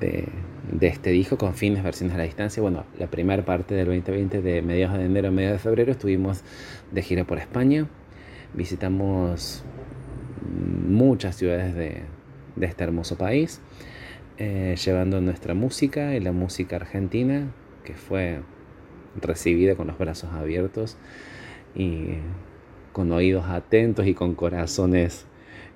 de, 0.00 0.28
este 0.86 1.10
disco 1.10 1.36
con 1.36 1.54
fines 1.54 1.82
versiones 1.82 2.14
a 2.14 2.18
la 2.18 2.22
distancia. 2.22 2.62
Bueno, 2.62 2.84
la 2.96 3.08
primera 3.08 3.44
parte 3.44 3.74
del 3.74 3.86
2020 3.86 4.40
de 4.40 4.62
mediados 4.62 4.96
de 4.96 5.06
enero 5.06 5.28
a 5.28 5.30
mediados 5.32 5.58
de 5.58 5.62
febrero 5.64 5.90
estuvimos 5.90 6.44
de 6.92 7.02
gira 7.02 7.24
por 7.24 7.38
España. 7.38 7.88
Visitamos 8.52 9.64
muchas 10.88 11.34
ciudades 11.34 11.74
de, 11.74 12.02
de 12.54 12.66
este 12.66 12.84
hermoso 12.84 13.18
país, 13.18 13.60
eh, 14.38 14.76
llevando 14.84 15.20
nuestra 15.20 15.54
música 15.54 16.14
y 16.14 16.20
la 16.20 16.30
música 16.30 16.76
argentina, 16.76 17.48
que 17.82 17.94
fue 17.94 18.42
recibida 19.20 19.74
con 19.74 19.88
los 19.88 19.98
brazos 19.98 20.32
abiertos 20.34 20.96
y 21.74 22.18
con 22.94 23.12
oídos 23.12 23.44
atentos 23.46 24.06
y 24.06 24.14
con 24.14 24.34
corazones 24.34 25.26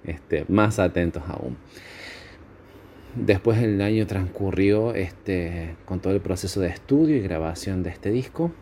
este, 0.05 0.47
más 0.49 0.79
atentos 0.79 1.25
aún. 1.27 1.59
Después 3.15 3.59
el 3.59 3.83
año 3.83 4.07
transcurrió 4.07 4.95
este, 4.95 5.75
con 5.85 6.01
todo 6.01 6.15
el 6.15 6.21
proceso 6.21 6.61
de 6.61 6.69
estudio 6.69 7.17
y 7.17 7.21
grabación 7.21 7.83
de 7.83 7.91
este 7.91 8.11
disco. 8.11 8.53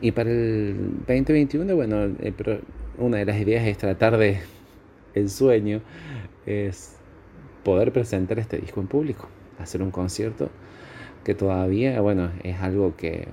Y 0.00 0.12
para 0.12 0.30
el 0.30 0.96
2021, 1.06 1.76
bueno, 1.76 2.16
una 2.98 3.18
de 3.18 3.24
las 3.26 3.38
ideas 3.38 3.66
es 3.66 3.76
tratar 3.76 4.16
de, 4.16 4.38
el 5.14 5.28
sueño 5.28 5.82
es 6.46 6.96
poder 7.62 7.92
presentar 7.92 8.38
este 8.38 8.56
disco 8.58 8.80
en 8.80 8.86
público, 8.86 9.28
hacer 9.58 9.82
un 9.82 9.90
concierto 9.90 10.48
que 11.24 11.34
todavía, 11.34 12.00
bueno, 12.00 12.30
es 12.42 12.60
algo 12.60 12.96
que 12.96 13.28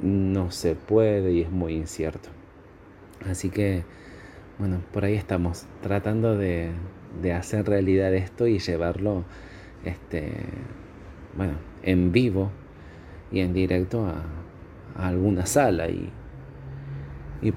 no 0.00 0.52
se 0.52 0.76
puede 0.76 1.32
y 1.32 1.40
es 1.42 1.50
muy 1.50 1.74
incierto. 1.74 2.28
Así 3.28 3.50
que, 3.50 3.84
bueno, 4.58 4.80
por 4.92 5.04
ahí 5.04 5.14
estamos, 5.14 5.66
tratando 5.82 6.36
de, 6.36 6.72
hacer 7.34 7.66
realidad 7.66 8.14
esto 8.14 8.46
y 8.46 8.58
llevarlo, 8.58 9.24
este, 9.84 10.32
bueno, 11.36 11.54
en 11.82 12.12
vivo 12.12 12.50
y 13.30 13.40
en 13.40 13.52
directo 13.52 14.06
a, 14.06 14.24
alguna 15.06 15.46
sala 15.46 15.88
y, 15.88 16.12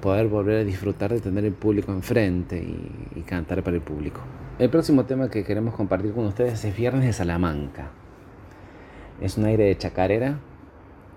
poder 0.00 0.28
volver 0.28 0.60
a 0.60 0.64
disfrutar 0.64 1.12
de 1.12 1.20
tener 1.20 1.44
el 1.44 1.52
público 1.52 1.92
enfrente 1.92 2.56
y, 2.56 3.18
y 3.18 3.22
cantar 3.22 3.62
para 3.62 3.76
el 3.76 3.82
público. 3.82 4.20
El 4.58 4.70
próximo 4.70 5.04
tema 5.04 5.28
que 5.28 5.44
queremos 5.44 5.74
compartir 5.74 6.12
con 6.12 6.24
ustedes 6.26 6.64
es 6.64 6.76
Viernes 6.76 7.04
de 7.04 7.12
Salamanca. 7.12 7.90
Es 9.20 9.36
un 9.36 9.44
aire 9.44 9.64
de 9.64 9.76
chacarera, 9.76 10.38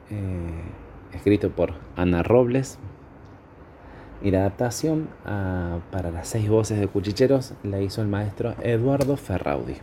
eh, 0.09 1.13
escrito 1.13 1.51
por 1.51 1.73
Ana 1.95 2.23
Robles. 2.23 2.79
Y 4.23 4.31
la 4.31 4.39
adaptación 4.39 5.09
ah, 5.25 5.79
para 5.91 6.11
las 6.11 6.27
seis 6.27 6.49
voces 6.49 6.79
de 6.79 6.87
Cuchicheros 6.87 7.53
la 7.63 7.79
hizo 7.81 8.01
el 8.01 8.07
maestro 8.07 8.55
Eduardo 8.61 9.15
Ferraudi. 9.15 9.75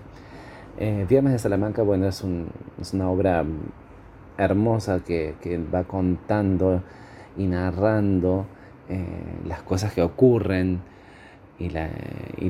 Eh, 0.78 1.06
Viernes 1.08 1.32
de 1.34 1.38
Salamanca, 1.38 1.82
bueno, 1.82 2.08
es, 2.08 2.22
un- 2.22 2.48
es 2.80 2.92
una 2.94 3.08
obra 3.08 3.44
hermosa 4.36 5.00
que, 5.04 5.34
va 5.72 5.84
contando 5.84 6.82
y 7.36 7.46
narrando 7.46 8.46
eh, 8.88 9.06
las 9.46 9.62
cosas 9.62 9.92
que 9.94 10.02
ocurren 10.02 10.80
y, 11.58 11.70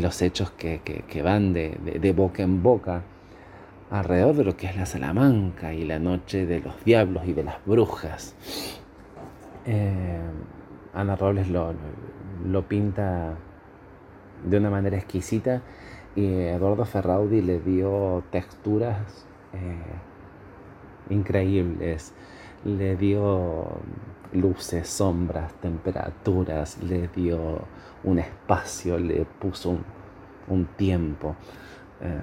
los 0.00 0.22
hechos 0.22 0.50
que, 0.52 0.80
van 1.22 1.52
de 1.52 2.14
boca 2.16 2.42
en 2.42 2.62
boca 2.62 3.02
alrededor 3.90 4.34
de 4.34 4.44
lo 4.44 4.56
que 4.56 4.66
es 4.66 4.76
la 4.76 4.86
Salamanca 4.86 5.72
y 5.74 5.84
la 5.84 5.98
noche 5.98 6.46
de 6.46 6.60
los 6.60 6.84
diablos 6.84 7.24
y 7.26 7.32
de 7.32 7.44
las 7.44 7.56
brujas. 7.64 8.34
Eh, 9.66 10.18
Ana 10.94 11.16
Robles 11.16 11.48
lo, 11.48 11.74
lo- 12.46 12.62
pinta 12.68 13.34
de 14.44 14.56
una 14.58 14.70
manera 14.70 14.96
exquisita 14.96 15.62
y 16.14 16.26
Eduardo 16.26 16.84
Ferraudi 16.84 17.40
le 17.42 17.58
dio 17.60 18.22
texturas 18.30 19.26
eh, 19.52 19.76
increíbles, 21.10 22.12
le 22.64 22.96
dio 22.96 23.66
luces, 24.32 24.88
sombras, 24.88 25.52
temperaturas, 25.54 26.82
le 26.82 27.08
dio 27.08 27.62
un 28.04 28.18
espacio, 28.18 28.98
le 28.98 29.24
puso 29.24 29.78
un, 30.48 30.66
tiempo. 30.76 31.34
eh, 32.00 32.18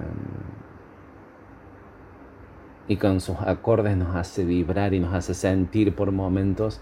y 2.88 2.96
con 2.96 3.20
sus 3.20 3.38
acordes 3.40 3.96
nos 3.96 4.14
hace 4.16 4.44
vibrar 4.44 4.92
y 4.92 5.00
nos 5.00 5.14
hace 5.14 5.34
sentir 5.34 5.94
por 5.94 6.10
momentos 6.12 6.80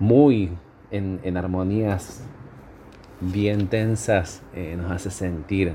muy 0.00 0.50
en, 0.90 1.20
en 1.22 1.36
armonías 1.36 2.22
bien 3.20 3.68
tensas, 3.68 4.42
eh, 4.54 4.76
nos 4.76 4.90
hace 4.90 5.10
sentir 5.10 5.68
eh, 5.68 5.74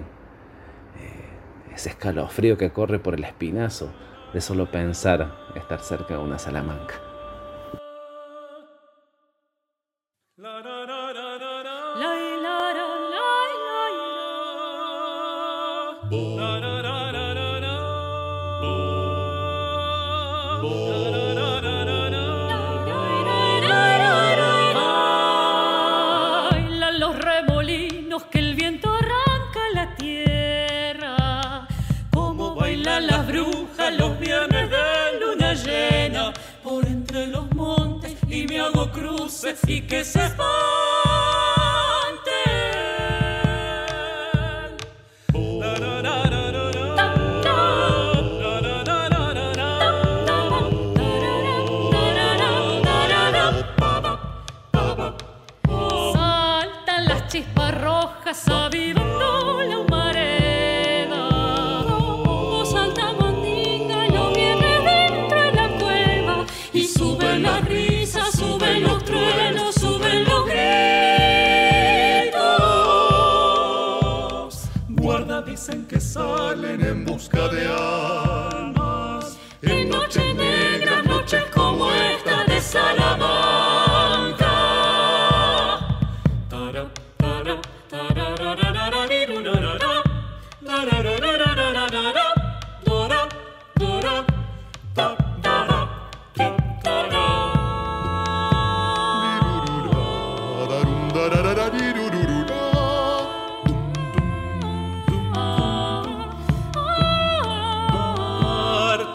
ese 1.74 1.90
escalofrío 1.90 2.58
que 2.58 2.72
corre 2.72 3.00
por 3.00 3.16
el 3.16 3.24
espinazo 3.24 3.92
de 4.34 4.42
solo 4.42 4.72
pensar 4.72 5.36
estar 5.56 5.82
cerca 5.82 6.16
de 6.16 6.24
una 6.24 6.40
Salamanca. 6.40 7.03
se 39.44 39.56
fique, 39.56 40.06
se. 40.06 40.63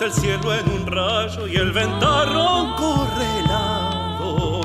El 0.08 0.14
cielo 0.14 0.54
en 0.54 0.66
un 0.70 0.86
rayo 0.86 1.46
y 1.46 1.56
el 1.56 1.70
ventarrón 1.70 2.72
corre 2.76 3.40
helado. 3.40 4.62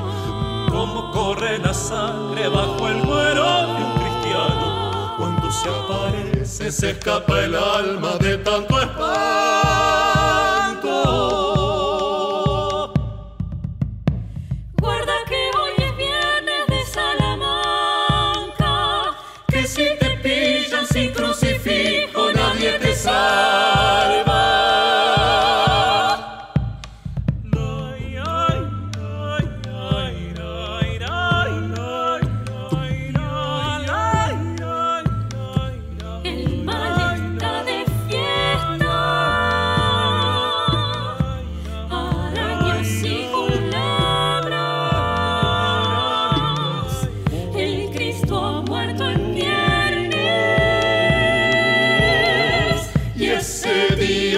Como 0.70 1.10
corre 1.10 1.58
la 1.58 1.74
sangre 1.74 2.48
bajo 2.48 2.88
el 2.88 3.00
cuero 3.02 3.44
de 3.44 3.84
un 3.84 3.92
cristiano. 3.92 5.14
Cuando 5.18 5.52
se 5.52 5.68
aparece, 5.68 6.72
se 6.72 6.90
escapa 6.92 7.40
el 7.40 7.54
alma 7.56 8.12
de 8.20 8.38
tanto 8.38 8.80
espanto. 8.80 9.83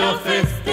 Día 0.06 0.18
festejan. 0.18 0.65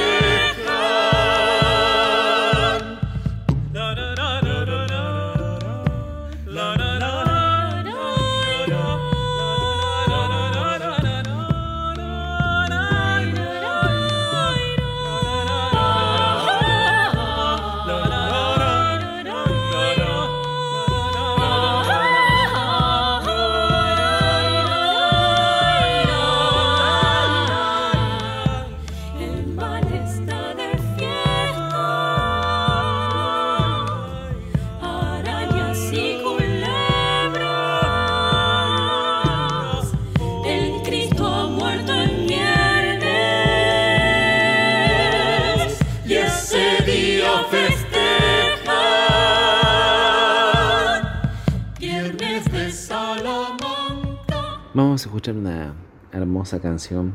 Una 55.31 55.73
hermosa 56.12 56.59
canción 56.59 57.13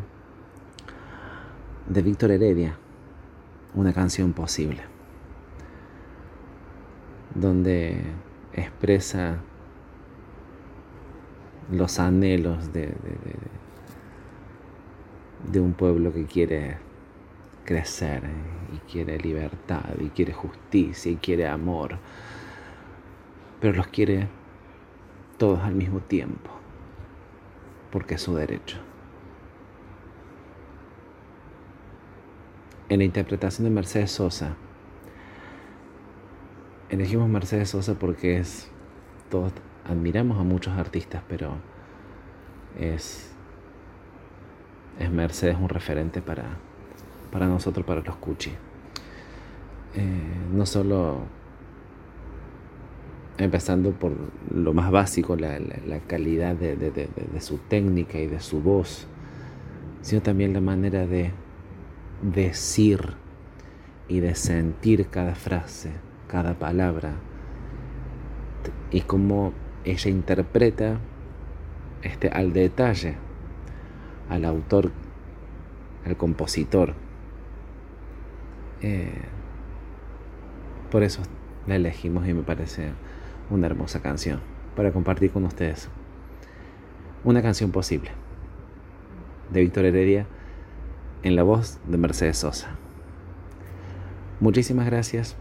de 1.88 2.02
Víctor 2.02 2.30
Heredia, 2.30 2.76
una 3.74 3.92
canción 3.92 4.32
posible, 4.32 4.80
donde 7.34 8.00
expresa 8.52 9.38
los 11.70 11.98
anhelos 12.00 12.72
de- 12.72 12.86
de- 12.86 13.58
de 15.52 15.60
un 15.60 15.74
pueblo 15.74 16.12
que 16.12 16.24
quiere 16.24 16.78
crecer 17.64 18.22
y 18.74 18.78
quiere 18.90 19.18
libertad 19.18 19.84
y 20.00 20.08
quiere 20.08 20.32
justicia 20.32 21.12
y 21.12 21.16
quiere 21.16 21.46
amor, 21.46 21.98
pero 23.60 23.74
los 23.76 23.86
quiere 23.88 24.28
todos 25.36 25.60
al 25.60 25.74
mismo 25.74 26.00
tiempo, 26.00 26.50
porque 27.90 28.14
es 28.14 28.22
su 28.22 28.34
derecho. 28.34 28.78
En 32.88 32.98
la 32.98 33.04
interpretación 33.04 33.64
de 33.64 33.70
Mercedes 33.70 34.10
Sosa, 34.12 34.56
elegimos 36.88 37.28
Mercedes 37.28 37.70
Sosa 37.70 37.94
porque 37.94 38.38
es, 38.38 38.70
todos 39.30 39.52
admiramos 39.84 40.38
a 40.38 40.42
muchos 40.42 40.76
artistas, 40.78 41.22
pero 41.28 41.56
es, 42.78 43.30
es 44.98 45.10
Mercedes 45.10 45.56
un 45.60 45.68
referente 45.68 46.22
para, 46.22 46.44
para 47.30 47.46
nosotros, 47.46 47.84
para 47.84 48.00
los 48.00 48.16
Cuchi. 48.16 48.52
Eh, 49.94 50.36
no 50.52 50.64
solo 50.66 51.22
empezando 53.38 53.92
por 53.92 54.12
lo 54.52 54.72
más 54.72 54.90
básico, 54.90 55.36
la, 55.36 55.58
la- 55.58 56.00
calidad 56.00 56.54
de, 56.56 56.76
de- 56.76 56.90
de- 56.90 57.40
su 57.40 57.58
técnica 57.58 58.18
y 58.18 58.26
de 58.26 58.40
su 58.40 58.60
voz, 58.60 59.06
sino 60.02 60.22
también 60.22 60.52
la 60.52 60.60
manera 60.60 61.06
de 61.06 61.30
decir 62.22 63.14
y 64.08 64.20
de 64.20 64.34
sentir 64.34 65.06
cada 65.08 65.34
frase, 65.34 65.90
cada 66.26 66.54
palabra, 66.58 67.12
y 68.90 69.02
cómo 69.02 69.52
ella 69.84 70.10
interpreta 70.10 70.98
este, 72.02 72.28
al 72.28 72.52
detalle 72.52 73.16
al 74.28 74.44
autor, 74.44 74.90
al 76.04 76.16
compositor. 76.16 76.94
Eh, 78.82 79.10
por 80.90 81.02
eso 81.02 81.22
la 81.66 81.76
elegimos 81.76 82.26
y 82.28 82.34
me 82.34 82.42
parece 82.42 82.90
una 83.50 83.66
hermosa 83.66 84.00
canción 84.00 84.40
para 84.76 84.92
compartir 84.92 85.30
con 85.30 85.44
ustedes. 85.44 85.88
Una 87.24 87.42
canción 87.42 87.70
posible 87.70 88.10
de 89.50 89.60
Víctor 89.60 89.84
Heredia 89.84 90.26
en 91.22 91.36
la 91.36 91.42
voz 91.42 91.78
de 91.86 91.98
Mercedes 91.98 92.38
Sosa. 92.38 92.76
Muchísimas 94.40 94.86
gracias. 94.86 95.36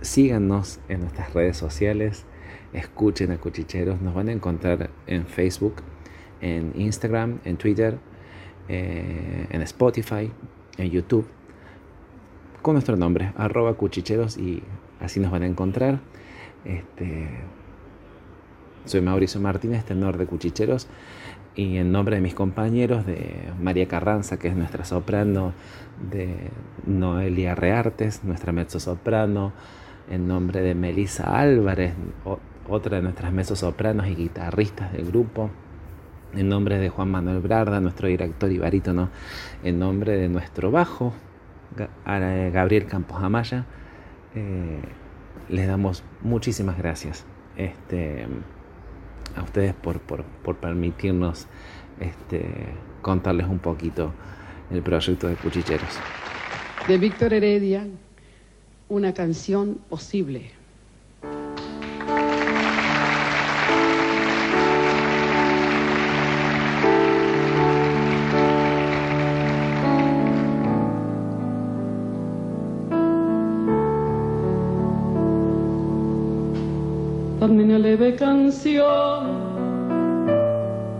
Síganos 0.00 0.80
en 0.88 1.00
nuestras 1.00 1.32
redes 1.32 1.56
sociales. 1.56 2.24
Escuchen 2.72 3.30
a 3.30 3.38
Cuchicheros. 3.38 4.00
Nos 4.02 4.14
van 4.14 4.28
a 4.28 4.32
encontrar 4.32 4.90
en 5.06 5.26
Facebook, 5.26 5.76
en 6.40 6.72
Instagram, 6.74 7.38
en 7.44 7.56
Twitter, 7.56 7.98
eh, 8.68 9.46
en 9.50 9.62
Spotify, 9.62 10.30
en 10.76 10.90
YouTube 10.90 11.26
con 12.66 12.74
nuestro 12.74 12.96
nombre, 12.96 13.32
arroba 13.36 13.74
cuchicheros 13.74 14.36
y 14.36 14.60
así 14.98 15.20
nos 15.20 15.30
van 15.30 15.44
a 15.44 15.46
encontrar. 15.46 16.00
Este, 16.66 17.28
soy 18.84 19.00
Mauricio 19.00 19.40
Martínez, 19.40 19.84
tenor 19.84 20.18
de 20.18 20.26
Cuchicheros, 20.26 20.88
y 21.54 21.78
en 21.78 21.92
nombre 21.92 22.16
de 22.16 22.22
mis 22.22 22.34
compañeros, 22.34 23.06
de 23.06 23.48
María 23.60 23.88
Carranza, 23.88 24.38
que 24.38 24.48
es 24.48 24.56
nuestra 24.56 24.84
soprano, 24.84 25.52
de 26.10 26.34
Noelia 26.86 27.54
Reartes, 27.54 28.24
nuestra 28.24 28.52
mezzosoprano, 28.52 29.52
en 30.10 30.28
nombre 30.28 30.60
de 30.60 30.74
Melissa 30.74 31.38
Álvarez, 31.38 31.94
otra 32.68 32.96
de 32.96 33.02
nuestras 33.02 33.32
mezzosopranos 33.32 34.06
y 34.08 34.14
guitarristas 34.14 34.92
del 34.92 35.06
grupo, 35.06 35.50
en 36.34 36.48
nombre 36.48 36.78
de 36.78 36.88
Juan 36.90 37.10
Manuel 37.10 37.40
Brarda, 37.40 37.80
nuestro 37.80 38.08
director 38.08 38.50
y 38.52 38.58
barítono, 38.58 39.08
en 39.64 39.78
nombre 39.78 40.12
de 40.16 40.28
nuestro 40.28 40.70
bajo, 40.70 41.14
a- 42.04 42.18
Gabriel 42.52 42.86
Campos 42.86 43.22
Amaya, 43.22 43.64
eh, 44.34 44.80
les 45.48 45.66
damos 45.66 46.02
muchísimas 46.22 46.78
gracias 46.78 47.24
este, 47.56 48.26
a 49.36 49.42
ustedes 49.42 49.74
por, 49.74 50.00
permitirnos 50.56 51.46
este, 52.00 52.48
contarles 53.02 53.46
un 53.46 53.58
poquito 53.58 54.12
el 54.70 54.82
proyecto 54.82 55.28
de 55.28 55.36
Cuchicheros. 55.36 55.98
de 56.88 56.98
Víctor 56.98 57.32
Heredia, 57.32 57.86
una 58.88 59.14
canción 59.14 59.78
posible. 59.88 60.50
Una 77.60 77.78
leve 77.78 78.14
canción, 78.16 79.26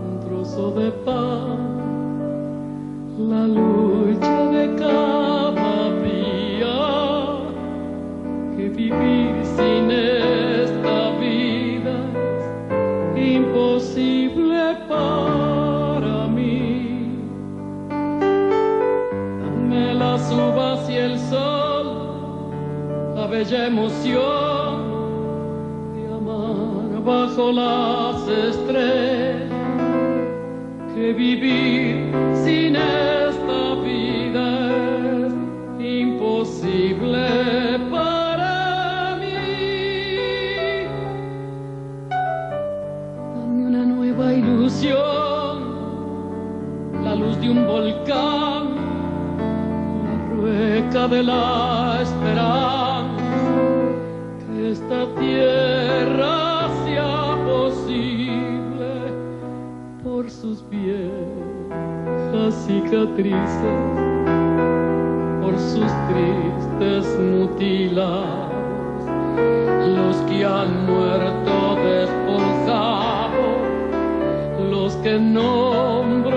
un 0.09 0.19
trozo 0.25 0.71
de 0.71 0.91
pan, 1.05 1.57
la 3.29 3.47
lucha 3.47 4.45
de 4.49 4.75
cada 4.75 5.91
día, 6.01 6.77
que 8.55 8.69
vivir 8.69 9.35
sin 9.55 9.91
esta 9.91 11.11
vida 11.19 11.97
es 13.15 13.35
imposible 13.35 14.77
para 14.87 16.27
mí. 16.27 17.19
Dame 19.41 19.93
las 19.93 20.31
uvas 20.31 20.89
y 20.89 20.95
el 20.95 21.19
sol, 21.19 21.85
la 23.15 23.27
bella 23.27 23.67
emoción 23.67 24.46
bajo 27.07 27.53
las 27.53 28.27
estrellas 28.27 29.49
que 30.93 31.13
vivir 31.13 32.11
sin 32.43 32.75
esta 32.75 33.75
vida 33.75 34.47
es 35.25 35.33
imposible 36.01 37.25
para 37.89 39.15
mí. 39.21 40.89
Dame 43.35 43.67
una 43.67 43.83
nueva 43.85 44.33
ilusión, 44.33 45.55
la 47.05 47.15
luz 47.15 47.39
de 47.39 47.49
un 47.51 47.65
volcán, 47.65 48.75
la 50.07 50.15
rueca 50.35 51.07
de 51.07 51.23
la 51.23 51.99
esperanza, 52.01 53.23
que 54.45 54.71
esta 54.71 54.99
tierra 55.17 55.86
sus 60.41 60.63
viejas 60.69 62.53
cicatrices, 62.67 63.39
por 65.41 65.57
sus 65.57 65.91
tristes 66.09 67.19
mutilas, 67.19 68.51
los 69.95 70.17
que 70.27 70.45
han 70.45 70.85
muerto 70.85 71.75
despojados, 71.83 73.57
los 74.69 74.95
que 74.97 75.17
nombro 75.17 76.36